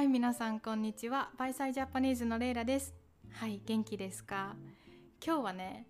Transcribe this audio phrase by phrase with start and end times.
[0.00, 1.28] はい皆さんこんにちは。
[1.36, 2.94] バイサイジャパニーズのレイラです。
[3.32, 4.56] はい元気ですか？
[5.22, 5.86] 今日はね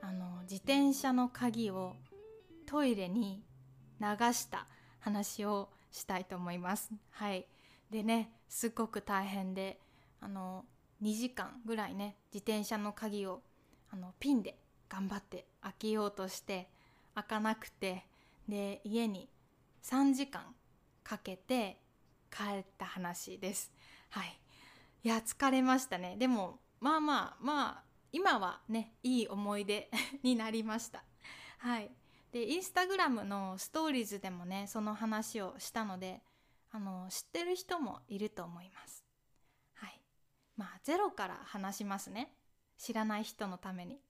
[0.00, 1.96] あの自転車の鍵を
[2.64, 3.42] トイレに
[4.00, 4.68] 流した
[5.00, 6.92] 話をしたいと思います。
[7.10, 7.44] はい。
[7.90, 9.80] でねすっごく大変で
[10.20, 10.64] あの
[11.02, 13.42] 2時間ぐらいね自転車の鍵を
[13.92, 16.68] あのピンで頑張って開けようとして
[17.16, 18.04] 開かなくて
[18.48, 19.28] で家に
[19.82, 20.54] 3時間
[21.02, 21.78] かけて
[22.30, 23.72] 帰った話です。
[24.10, 24.38] はい。
[25.02, 26.16] いや疲れましたね。
[26.18, 29.90] でもまあまあまあ今はねいい思い出
[30.22, 31.04] になりました。
[31.58, 31.90] はい。
[32.32, 36.22] でインスタグラムのストーリーズでもねその話をしたので
[36.70, 39.04] あの知ってる人もいると思います。
[39.74, 40.00] はい。
[40.56, 42.34] まあゼロから話しますね。
[42.78, 44.00] 知らない人のために。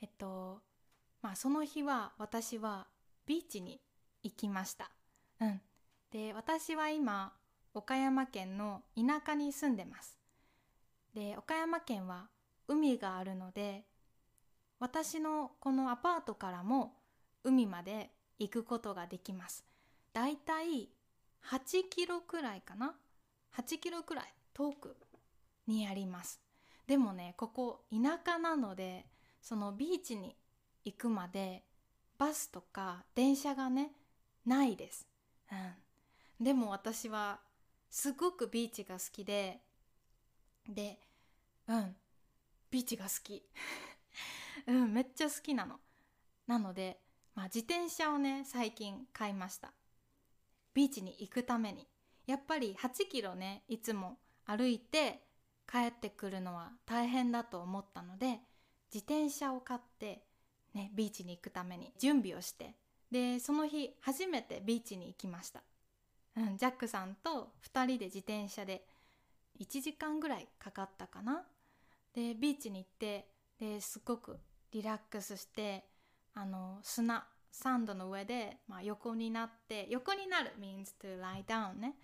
[0.00, 0.62] えっと
[1.20, 2.86] まあその日は私は
[3.26, 3.80] ビーチに
[4.22, 4.90] 行きました。
[5.40, 5.60] うん。
[6.12, 7.32] で私は今
[7.74, 10.18] 岡山県の田舎に住んでます。
[11.14, 12.28] で岡山県は
[12.68, 13.84] 海があるので
[14.78, 16.92] 私のこのアパートからも
[17.44, 19.64] 海まで行くことができます。
[20.12, 20.90] だいたい
[21.46, 22.94] 8キロくらいかな
[23.56, 24.96] ？8キロくらい遠く
[25.66, 26.40] にあります。
[26.86, 29.06] でもねここ田舎なので
[29.40, 30.36] そのビーチに
[30.84, 31.64] 行くまで
[32.18, 33.92] バスとか電車がね
[34.44, 35.06] ないです、
[35.50, 35.58] うん、
[36.42, 37.40] でも私は
[37.88, 39.60] すごくビーチが好きで
[40.68, 40.98] で
[41.68, 41.96] うん
[42.70, 43.44] ビーチが好き。
[44.66, 45.78] うんめっちゃ好きなの。
[46.46, 47.00] なので、
[47.34, 49.72] まあ、自転車をね最近買いました。
[50.74, 51.86] ビーチに行くために。
[52.26, 55.26] やっぱり8キロねいつも歩いて
[55.70, 58.40] 帰ってくるのは大変だと思ったので
[58.92, 60.24] 自転車を買って
[60.72, 62.74] ねビーチに行くために準備をして。
[63.10, 65.62] でその日初めてビーチに行きました、
[66.36, 68.84] うん、ジャックさんと2人で自転車で
[69.60, 71.44] 1時間ぐらいかかったかな。
[72.14, 74.38] でビーチに行ってですごく
[74.72, 75.84] リラックスして
[76.34, 81.94] あの砂サンドの上で、まあ、横になって横になる means to lie down ね。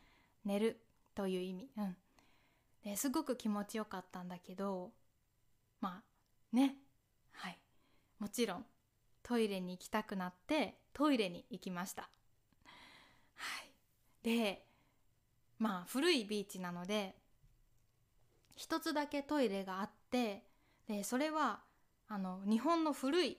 [0.44, 0.80] 寝る
[1.14, 1.70] という意味。
[1.76, 1.96] うん。
[2.84, 4.92] ですごく気持ちよかったんだけど
[5.80, 6.76] まあね。
[7.32, 7.58] はい。
[8.18, 8.66] もちろん
[9.22, 12.10] トイレに行きたくなってトイレに行きました。
[14.28, 14.62] で
[15.58, 17.14] まあ古いビーチなので
[18.56, 20.44] 一つだけトイレがあって
[20.86, 21.60] でそれは
[22.08, 23.38] あの日本の古い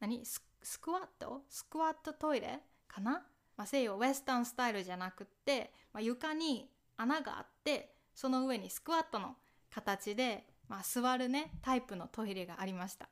[0.00, 0.24] 何？
[0.24, 0.42] ス
[0.80, 1.42] クワット？
[1.48, 3.24] スクワットトイレかな、
[3.56, 9.36] まあ、西洋ウェスタンスタイルじゃなくって、まあ、床に穴があってその上にスクワットの
[9.74, 13.08] 形で、まあ、座るねタイプのトイレがありました、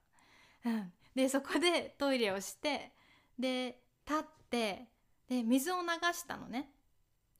[0.66, 2.92] うん、でそこでトイレをして
[3.38, 4.88] で立って
[5.28, 6.68] で水を流したのね。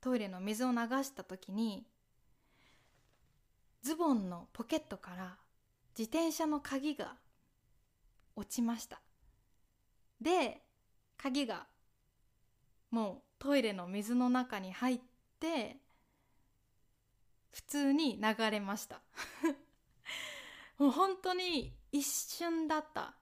[0.01, 1.85] トイレの水を流した時に
[3.83, 5.37] ズボンのポケットから
[5.99, 7.17] 自転車の鍵が
[8.37, 9.01] 落ちました。
[10.21, 10.63] で
[11.17, 11.67] 鍵が
[12.91, 15.01] もうトイレの水の中に入っ
[15.39, 15.77] て
[17.51, 19.01] 普通に流れました。
[20.79, 23.15] もう本当に一瞬だった。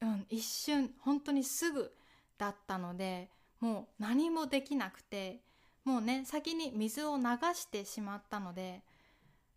[0.00, 1.96] うん一瞬本当にすぐ
[2.36, 3.30] だったので
[3.60, 5.40] もう何もできなくて
[5.84, 8.82] もうね先に水を流してしまったので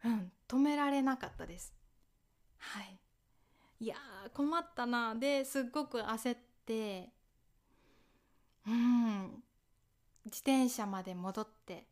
[0.03, 1.73] うん止められなかったです。
[2.57, 2.99] はい。
[3.79, 3.95] いや
[4.33, 5.15] 困ったな。
[5.15, 7.09] ですっごく焦って
[8.67, 9.43] うん
[10.25, 11.85] 自転車まで戻って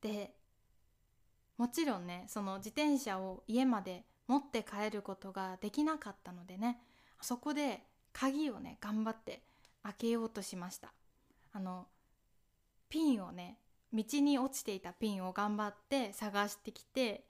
[0.00, 0.34] で
[1.56, 6.78] もちろんねその自転車を家まで持って帰ることができなかったのでね
[7.20, 9.42] そこで鍵をね頑張って
[9.82, 10.92] 開けようとしました。
[11.52, 11.86] あの
[12.88, 13.58] ピンをね
[13.92, 17.24] 道に落ちていたピンを頑張って探してきて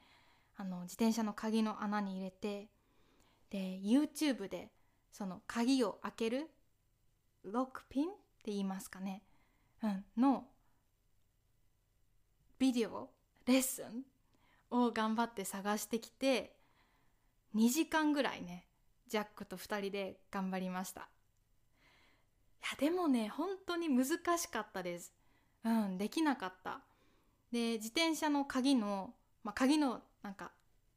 [0.56, 2.68] あの自転車の鍵の穴に入れて
[3.50, 4.70] で YouTube で
[5.12, 6.50] その鍵を開ける
[7.44, 8.08] ロックピン？
[8.08, 8.10] っ
[8.44, 9.22] て言いますかね、
[9.82, 10.44] うん、の
[12.58, 13.10] ビデオ
[13.46, 14.04] レッスン
[14.70, 16.56] を頑張って探してきて
[17.54, 18.66] 2時間ぐらいね
[19.08, 21.02] ジャックと2人で頑張りました。
[21.02, 21.04] い
[22.72, 24.06] やでもね本当に難
[24.38, 25.14] しかったです。
[25.64, 26.80] うんできなかった。
[27.52, 30.50] で自転車の鍵の、まあ、鍵のなんか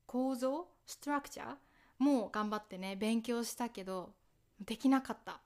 [0.06, 1.56] 構造ストラクチャー
[2.00, 4.12] も頑張ってね勉強したけど
[4.60, 5.40] できなかった、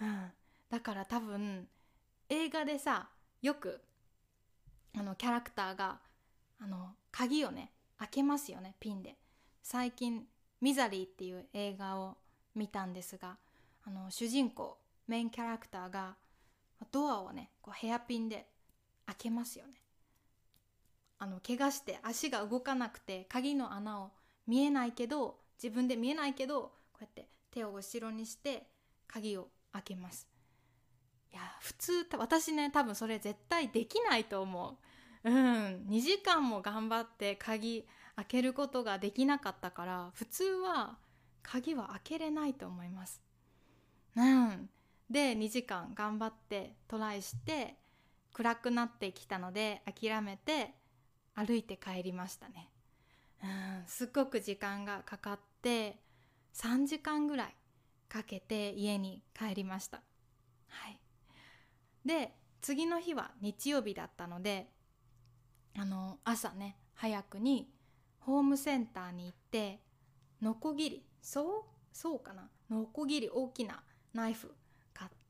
[0.00, 0.30] うん、
[0.70, 1.68] だから多分
[2.28, 3.08] 映画でさ
[3.42, 3.80] よく
[4.96, 5.98] あのキャラクターが
[6.60, 9.16] あの鍵をね開けますよねピンで。
[9.62, 10.26] 最近
[10.60, 12.16] 「ミザリー」っていう映画を
[12.54, 13.36] 見たんですが
[13.84, 16.16] あの主人公メインキャラクターが
[16.90, 18.46] ドアをねこうヘアピンで
[19.06, 19.74] 開けますよね。
[21.18, 24.10] あの怪我して足が動かなくて鍵の穴を
[24.46, 26.62] 見えないけど自分で見えないけど
[26.92, 28.66] こうやって手を後ろにして
[29.06, 30.26] 鍵を開けます。
[31.32, 34.78] いや普通私ね多分それ絶対できないと思
[35.24, 35.30] う。
[35.30, 35.86] うん。
[35.88, 37.86] 2時間も頑張って鍵
[38.16, 40.98] 開けることができなかったから普通は
[41.42, 43.20] 鍵は開けれないと思います。
[44.16, 44.70] うん。
[45.10, 47.76] で2時間頑張ってトライして
[48.32, 50.74] 暗くなってきたので諦めて
[51.34, 52.70] 歩いて帰りましたね。
[53.42, 55.98] うんすっごく時間がかかって
[56.54, 57.54] 3時間ぐらい
[58.08, 60.00] かけて家に帰りました。
[60.68, 61.00] はい。
[62.04, 64.70] で次の日は日曜日だったので
[65.76, 67.72] あの朝ね早くに
[68.20, 69.80] ホームセンターに行って
[70.42, 71.46] ノコギリそう？
[71.92, 72.48] そうかな？
[72.70, 74.54] ノコギリ大きなナイフ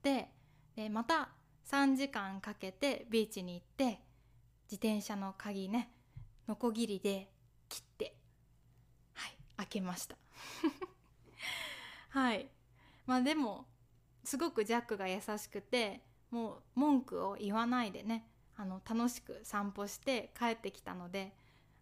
[0.01, 0.29] って
[0.75, 1.29] でまた
[1.71, 4.01] 3時間かけてビーチに行って
[4.71, 5.91] 自転車の鍵ね
[6.49, 7.29] ノコギリで
[7.69, 8.17] 切って
[9.13, 10.17] はい開けました。
[12.11, 12.49] はい。
[13.07, 13.67] まあでも
[14.25, 18.27] すごくジャックが優しくてもう文句を言わないでね
[18.57, 21.35] あの楽しく散歩して帰ってきたので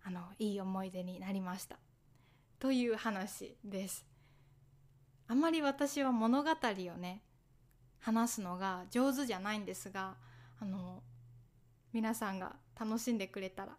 [0.03, 1.79] あのいい思い出になりました。
[2.59, 4.07] という話です。
[5.29, 7.23] あまり私は物語をね
[8.01, 10.15] 話すのが上手じゃないんですが
[10.61, 11.03] あの
[11.93, 13.77] 皆さんが楽しんでくれたら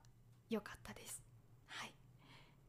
[0.50, 1.22] よかったです。
[1.68, 1.94] はい。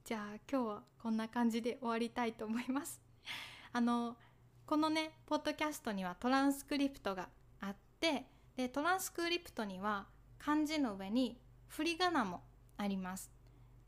[0.04, 3.00] じゃあ今日はこんな感じで終わりたいと思います。
[3.72, 4.16] あの
[4.66, 7.28] このねポッドキャストにはトランスクリプトが
[7.60, 8.26] あって
[8.56, 10.06] でトランスクリプトには
[10.38, 12.42] 漢字の上に振り仮名も
[12.76, 13.30] あります。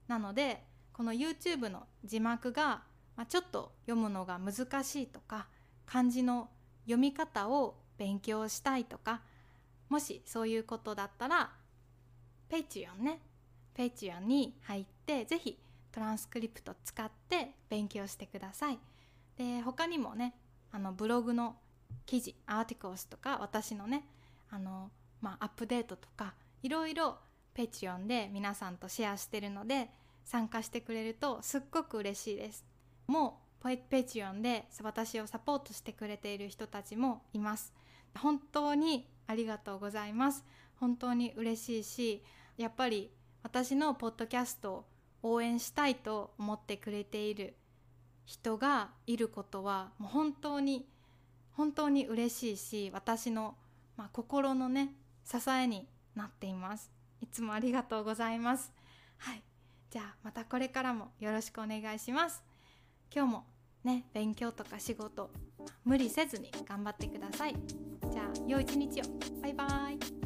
[0.08, 2.84] なのでこの YouTube の字幕が、
[3.16, 5.48] まあ、ちょっと読むのが難しいとか
[5.86, 6.50] 漢字の
[6.84, 9.22] 読み方を勉強したいとか
[9.88, 11.50] もしそういうことだったら
[12.48, 13.20] ペチオンね。
[13.74, 15.58] ペチオンに入って是非
[15.90, 18.78] トランスクリプト使って勉強してください。
[19.36, 20.34] で他にもね
[20.70, 21.56] あのブログの
[22.06, 24.04] 記事アーティクルスとか私のね
[24.50, 24.90] あの、
[25.20, 27.18] まあ、アップデートとかいろいろ
[27.54, 29.90] ペチオンで皆さんとシェアしてるので
[30.24, 32.64] 参加してくれるとすっごく嬉しいです。
[33.06, 33.51] もう
[33.88, 37.72] ペチオンで私をサポートしてくれている人たちもいます。
[38.18, 40.44] 本当にありがとうございます。
[40.80, 42.22] 本当に嬉しいし
[42.56, 43.10] やっぱり
[43.42, 44.84] 私のポッドキャストを
[45.22, 47.54] 応援したいと思ってくれている
[48.24, 50.88] 人がいることはもう本当に
[51.52, 53.54] 本当に嬉しいし私の、
[53.96, 54.94] まあ、心のね
[55.24, 55.86] 支えに
[56.16, 56.90] なっています。
[57.20, 58.72] いつもありがとうございます。
[59.18, 59.42] はい。
[59.90, 62.42] じゃあまたこれからもよろしくお願いします。
[63.14, 63.44] 今日も
[63.84, 65.30] ね勉強とか仕事
[65.84, 67.54] 無理せずに頑張ってください。
[68.10, 69.04] じゃあ良い一日を。
[69.40, 70.21] バイバイ。